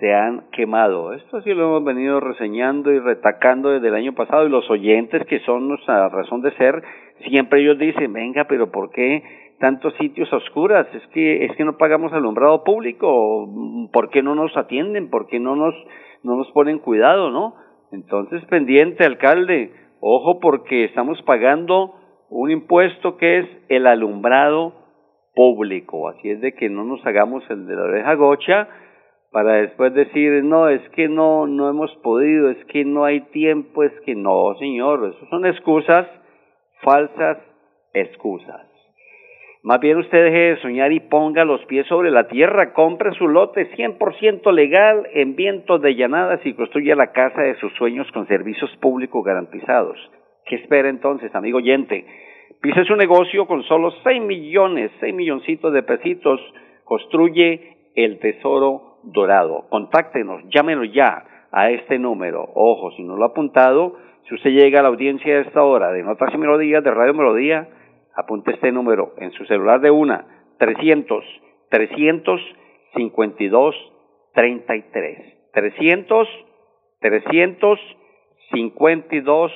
se 0.00 0.12
han 0.12 0.44
quemado. 0.50 1.12
Esto 1.12 1.40
sí 1.42 1.52
lo 1.54 1.64
hemos 1.64 1.84
venido 1.84 2.20
reseñando 2.20 2.92
y 2.92 2.98
retacando 2.98 3.70
desde 3.70 3.88
el 3.88 3.94
año 3.94 4.14
pasado 4.14 4.46
y 4.46 4.50
los 4.50 4.68
oyentes 4.70 5.24
que 5.26 5.40
son 5.40 5.68
nuestra 5.68 6.08
razón 6.08 6.42
de 6.42 6.52
ser, 6.52 6.82
siempre 7.28 7.60
ellos 7.60 7.78
dicen, 7.78 8.12
venga, 8.12 8.44
pero 8.44 8.70
¿por 8.70 8.90
qué 8.90 9.22
tantos 9.58 9.94
sitios 9.94 10.32
oscuras? 10.32 10.86
Es 10.94 11.06
que, 11.08 11.44
es 11.44 11.56
que 11.56 11.64
no 11.64 11.76
pagamos 11.76 12.12
alumbrado 12.12 12.64
público, 12.64 13.48
¿por 13.92 14.10
qué 14.10 14.22
no 14.22 14.34
nos 14.34 14.56
atienden? 14.56 15.10
¿Por 15.10 15.26
qué 15.26 15.38
no 15.40 15.56
nos 15.56 15.74
no 16.24 16.36
nos 16.36 16.50
ponen 16.52 16.78
cuidado, 16.78 17.30
¿no? 17.30 17.54
Entonces, 17.92 18.44
pendiente, 18.46 19.04
alcalde, 19.04 19.72
ojo 20.00 20.40
porque 20.40 20.84
estamos 20.84 21.20
pagando 21.22 21.94
un 22.30 22.50
impuesto 22.50 23.16
que 23.16 23.38
es 23.38 23.46
el 23.68 23.86
alumbrado 23.86 24.72
público, 25.34 26.08
así 26.08 26.30
es 26.30 26.40
de 26.40 26.54
que 26.54 26.68
no 26.68 26.84
nos 26.84 27.04
hagamos 27.06 27.44
el 27.50 27.66
de 27.66 27.76
la 27.76 27.82
oreja 27.82 28.14
gocha 28.14 28.68
para 29.30 29.54
después 29.54 29.92
decir, 29.94 30.44
no, 30.44 30.68
es 30.68 30.80
que 30.90 31.08
no, 31.08 31.46
no 31.46 31.68
hemos 31.68 31.94
podido, 31.96 32.50
es 32.50 32.64
que 32.66 32.84
no 32.84 33.04
hay 33.04 33.20
tiempo, 33.32 33.82
es 33.82 33.92
que 34.04 34.14
no, 34.14 34.54
señor, 34.60 35.12
eso 35.12 35.26
son 35.28 35.44
excusas, 35.44 36.06
falsas 36.82 37.38
excusas. 37.92 38.73
Más 39.64 39.81
bien 39.81 39.96
usted 39.96 40.24
deje 40.24 40.38
de 40.38 40.61
soñar 40.61 40.92
y 40.92 41.00
ponga 41.00 41.46
los 41.46 41.64
pies 41.64 41.87
sobre 41.87 42.11
la 42.11 42.29
tierra, 42.29 42.74
compre 42.74 43.14
su 43.14 43.27
lote 43.27 43.74
100% 43.74 44.53
legal 44.53 45.09
en 45.14 45.37
vientos 45.37 45.81
de 45.81 45.94
llanadas 45.94 46.44
y 46.44 46.53
construya 46.53 46.94
la 46.94 47.12
casa 47.12 47.40
de 47.40 47.55
sus 47.55 47.72
sueños 47.72 48.07
con 48.12 48.29
servicios 48.29 48.70
públicos 48.83 49.24
garantizados. 49.24 49.96
¿Qué 50.44 50.57
espera 50.57 50.90
entonces, 50.90 51.35
amigo 51.35 51.57
oyente? 51.57 52.05
Pise 52.61 52.85
su 52.85 52.94
negocio 52.94 53.46
con 53.46 53.62
solo 53.62 53.90
6 54.03 54.20
millones, 54.20 54.90
6 55.00 55.14
milloncitos 55.14 55.72
de 55.72 55.83
pesitos, 55.83 56.42
construye 56.85 57.90
el 57.94 58.18
tesoro 58.18 58.98
dorado. 59.03 59.64
Contáctenos, 59.70 60.42
llámenos 60.55 60.92
ya 60.92 61.24
a 61.50 61.70
este 61.70 61.98
número. 61.98 62.50
Ojo, 62.55 62.90
si 62.98 63.03
no 63.03 63.16
lo 63.16 63.24
ha 63.24 63.29
apuntado, 63.29 63.96
si 64.29 64.35
usted 64.35 64.50
llega 64.50 64.81
a 64.81 64.83
la 64.83 64.90
audiencia 64.90 65.37
de 65.37 65.40
esta 65.40 65.62
hora 65.62 65.90
de 65.90 66.03
Notas 66.03 66.35
y 66.35 66.37
Melodías, 66.37 66.85
de 66.85 66.90
Radio 66.90 67.14
Melodía, 67.14 67.66
apunte 68.16 68.53
este 68.53 68.72
número 68.72 69.12
en 69.18 69.33
su 69.33 69.44
celular 69.46 69.81
de 69.81 69.90
una, 69.90 70.27
300, 70.59 71.24
352, 71.70 73.74
33. 74.35 75.50
300, 75.53 76.29
352, 77.00 79.53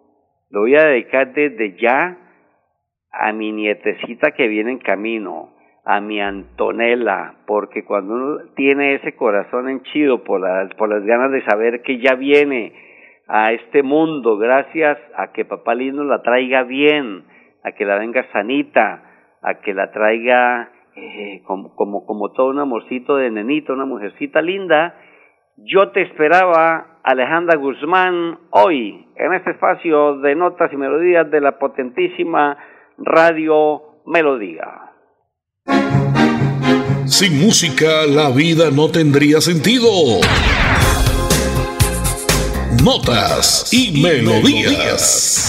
Lo 0.49 0.61
voy 0.61 0.75
a 0.75 0.87
dedicar 0.87 1.35
desde 1.35 1.77
ya 1.77 2.16
a 3.12 3.33
mi 3.35 3.53
nietecita 3.53 4.31
que 4.31 4.49
viene 4.49 4.71
en 4.71 4.79
camino, 4.79 5.51
a 5.85 6.01
mi 6.01 6.19
Antonella, 6.19 7.35
porque 7.47 7.85
cuando 7.85 8.14
uno 8.14 8.38
tiene 8.55 8.95
ese 8.95 9.16
corazón 9.16 9.69
henchido 9.69 10.25
por 10.25 10.40
las, 10.40 10.73
por 10.77 10.88
las 10.88 11.05
ganas 11.05 11.31
de 11.31 11.45
saber 11.45 11.83
que 11.83 11.99
ya 12.01 12.14
viene 12.14 12.87
a 13.27 13.53
este 13.53 13.83
mundo, 13.83 14.39
gracias 14.39 14.99
a 15.17 15.33
que 15.33 15.45
papá 15.45 15.75
lindo 15.75 16.05
la 16.05 16.23
traiga 16.23 16.62
bien, 16.62 17.25
a 17.65 17.73
que 17.73 17.85
la 17.85 17.99
venga 17.99 18.25
sanita, 18.33 19.03
a 19.43 19.55
que 19.55 19.75
la 19.75 19.91
traiga 19.91 20.71
eh, 20.95 21.43
como, 21.45 21.75
como, 21.75 22.07
como 22.07 22.33
todo 22.33 22.49
un 22.49 22.61
amorcito 22.61 23.17
de 23.17 23.31
nenito, 23.31 23.73
una 23.73 23.85
mujercita 23.85 24.41
linda. 24.41 24.95
Yo 25.57 25.91
te 25.91 26.03
esperaba, 26.03 26.99
Alejandra 27.03 27.57
Guzmán, 27.57 28.39
hoy, 28.51 29.07
en 29.17 29.35
este 29.35 29.51
espacio 29.53 30.19
de 30.19 30.35
notas 30.35 30.73
y 30.73 30.77
melodías 30.77 31.31
de 31.31 31.41
la 31.41 31.59
potentísima 31.59 32.57
Radio 32.99 33.83
Melodía. 34.07 34.93
Sin 37.07 37.41
música, 37.41 38.07
la 38.07 38.31
vida 38.31 38.71
no 38.75 38.91
tendría 38.91 39.41
sentido. 39.41 39.89
Notas 42.87 43.66
y, 43.72 44.01
melodías. 44.01 45.49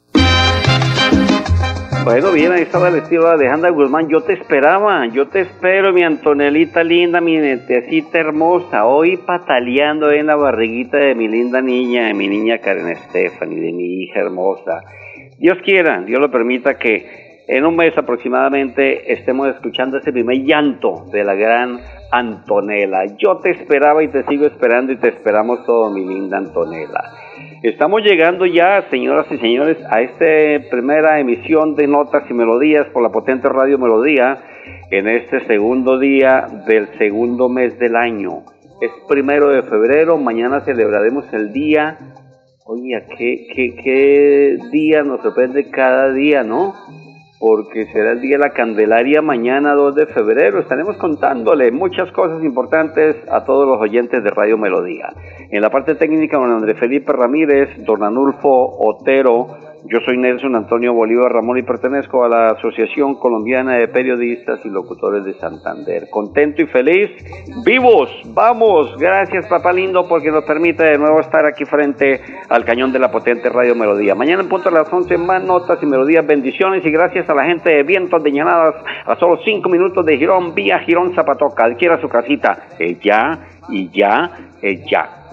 Bueno, 2.03 2.31
bien, 2.31 2.51
ahí 2.51 2.63
estaba 2.63 2.87
el 2.87 2.95
estilo 2.95 3.25
de 3.27 3.33
Alejandra 3.33 3.69
Guzmán. 3.69 4.09
Yo 4.09 4.21
te 4.21 4.33
esperaba, 4.33 5.05
yo 5.07 5.27
te 5.27 5.41
espero, 5.41 5.93
mi 5.93 6.01
Antonelita 6.01 6.83
linda, 6.83 7.21
mi 7.21 7.37
netecita 7.37 8.17
hermosa. 8.17 8.85
Hoy 8.85 9.17
pataleando 9.17 10.11
en 10.11 10.25
la 10.25 10.35
barriguita 10.35 10.97
de 10.97 11.13
mi 11.13 11.27
linda 11.27 11.61
niña, 11.61 12.07
de 12.07 12.15
mi 12.15 12.27
niña 12.27 12.57
Karen 12.57 12.95
Stephanie, 12.95 13.61
de 13.61 13.71
mi 13.71 14.03
hija 14.03 14.19
hermosa. 14.19 14.81
Dios 15.37 15.59
quiera, 15.63 16.01
Dios 16.01 16.19
lo 16.19 16.31
permita 16.31 16.79
que 16.79 17.43
en 17.47 17.65
un 17.65 17.75
mes 17.75 17.95
aproximadamente 17.95 19.13
estemos 19.13 19.49
escuchando 19.49 19.97
ese 19.97 20.11
primer 20.11 20.37
llanto 20.37 21.05
de 21.11 21.23
la 21.23 21.35
gran 21.35 21.79
Antonella. 22.11 23.05
Yo 23.19 23.37
te 23.37 23.51
esperaba 23.51 24.01
y 24.03 24.07
te 24.07 24.23
sigo 24.23 24.47
esperando 24.47 24.91
y 24.91 24.97
te 24.97 25.09
esperamos 25.09 25.63
todo, 25.65 25.91
mi 25.91 26.03
linda 26.03 26.39
Antonella. 26.39 27.20
Estamos 27.63 28.01
llegando 28.01 28.47
ya, 28.47 28.89
señoras 28.89 29.27
y 29.29 29.37
señores, 29.37 29.77
a 29.91 30.01
esta 30.01 30.67
primera 30.71 31.19
emisión 31.19 31.75
de 31.75 31.85
Notas 31.85 32.23
y 32.27 32.33
Melodías 32.33 32.87
por 32.87 33.03
la 33.03 33.11
potente 33.11 33.47
Radio 33.49 33.77
Melodía 33.77 34.41
en 34.89 35.07
este 35.07 35.45
segundo 35.45 35.99
día 35.99 36.47
del 36.65 36.87
segundo 36.97 37.49
mes 37.49 37.77
del 37.77 37.95
año. 37.95 38.45
Es 38.81 38.89
primero 39.07 39.49
de 39.49 39.61
febrero, 39.61 40.17
mañana 40.17 40.61
celebraremos 40.61 41.31
el 41.33 41.53
día. 41.53 41.99
Oye, 42.65 43.05
¿qué, 43.15 43.45
qué, 43.53 43.75
qué 43.75 44.57
día 44.71 45.03
nos 45.03 45.21
sorprende 45.21 45.69
cada 45.69 46.11
día, 46.11 46.41
no? 46.41 46.73
porque 47.41 47.87
será 47.87 48.11
el 48.11 48.21
día 48.21 48.37
de 48.37 48.43
la 48.43 48.53
Candelaria 48.53 49.23
mañana 49.23 49.73
2 49.73 49.95
de 49.95 50.05
febrero. 50.05 50.59
Estaremos 50.59 50.95
contándole 50.97 51.71
muchas 51.71 52.11
cosas 52.11 52.43
importantes 52.43 53.15
a 53.31 53.43
todos 53.43 53.67
los 53.67 53.81
oyentes 53.81 54.23
de 54.23 54.29
Radio 54.29 54.59
Melodía. 54.59 55.07
En 55.51 55.61
la 55.61 55.69
parte 55.69 55.95
técnica, 55.95 56.37
don 56.37 56.49
Andrés 56.49 56.79
Felipe 56.79 57.11
Ramírez, 57.11 57.83
don 57.85 58.01
Anulfo 58.03 58.77
Otero, 58.79 59.57
yo 59.83 59.99
soy 60.05 60.17
Nelson 60.17 60.55
Antonio 60.55 60.93
Bolívar 60.93 61.33
Ramón 61.33 61.57
y 61.57 61.63
pertenezco 61.63 62.23
a 62.23 62.29
la 62.29 62.51
Asociación 62.51 63.15
Colombiana 63.15 63.75
de 63.75 63.89
Periodistas 63.89 64.63
y 64.63 64.69
Locutores 64.69 65.25
de 65.25 65.33
Santander. 65.33 66.07
Contento 66.09 66.61
y 66.61 66.67
feliz, 66.67 67.09
vivos, 67.65 68.09
vamos, 68.27 68.95
gracias 68.97 69.45
papá 69.47 69.73
lindo 69.73 70.07
porque 70.07 70.31
nos 70.31 70.45
permite 70.45 70.83
de 70.83 70.97
nuevo 70.97 71.19
estar 71.19 71.45
aquí 71.45 71.65
frente 71.65 72.21
al 72.47 72.63
cañón 72.63 72.93
de 72.93 72.99
la 72.99 73.11
potente 73.11 73.49
Radio 73.49 73.75
Melodía. 73.75 74.15
Mañana 74.15 74.43
en 74.43 74.47
punto 74.47 74.69
a 74.69 74.71
las 74.71 74.93
11 74.93 75.17
más 75.17 75.43
notas 75.43 75.83
y 75.83 75.85
melodías, 75.85 76.25
bendiciones 76.25 76.85
y 76.85 76.91
gracias 76.91 77.29
a 77.29 77.33
la 77.33 77.43
gente 77.43 77.71
de 77.71 77.83
Vientos 77.83 78.23
de 78.23 78.31
Llanadas 78.31 78.75
a 79.05 79.15
solo 79.17 79.37
5 79.43 79.67
minutos 79.67 80.05
de 80.05 80.17
Girón, 80.17 80.55
vía 80.55 80.79
Girón 80.79 81.13
Zapatoca, 81.13 81.65
adquiera 81.65 81.99
su 81.99 82.07
casita, 82.07 82.67
eh, 82.79 82.97
ya 83.03 83.47
y 83.67 83.89
ya, 83.89 84.31
eh, 84.61 84.81
ya. 84.89 85.20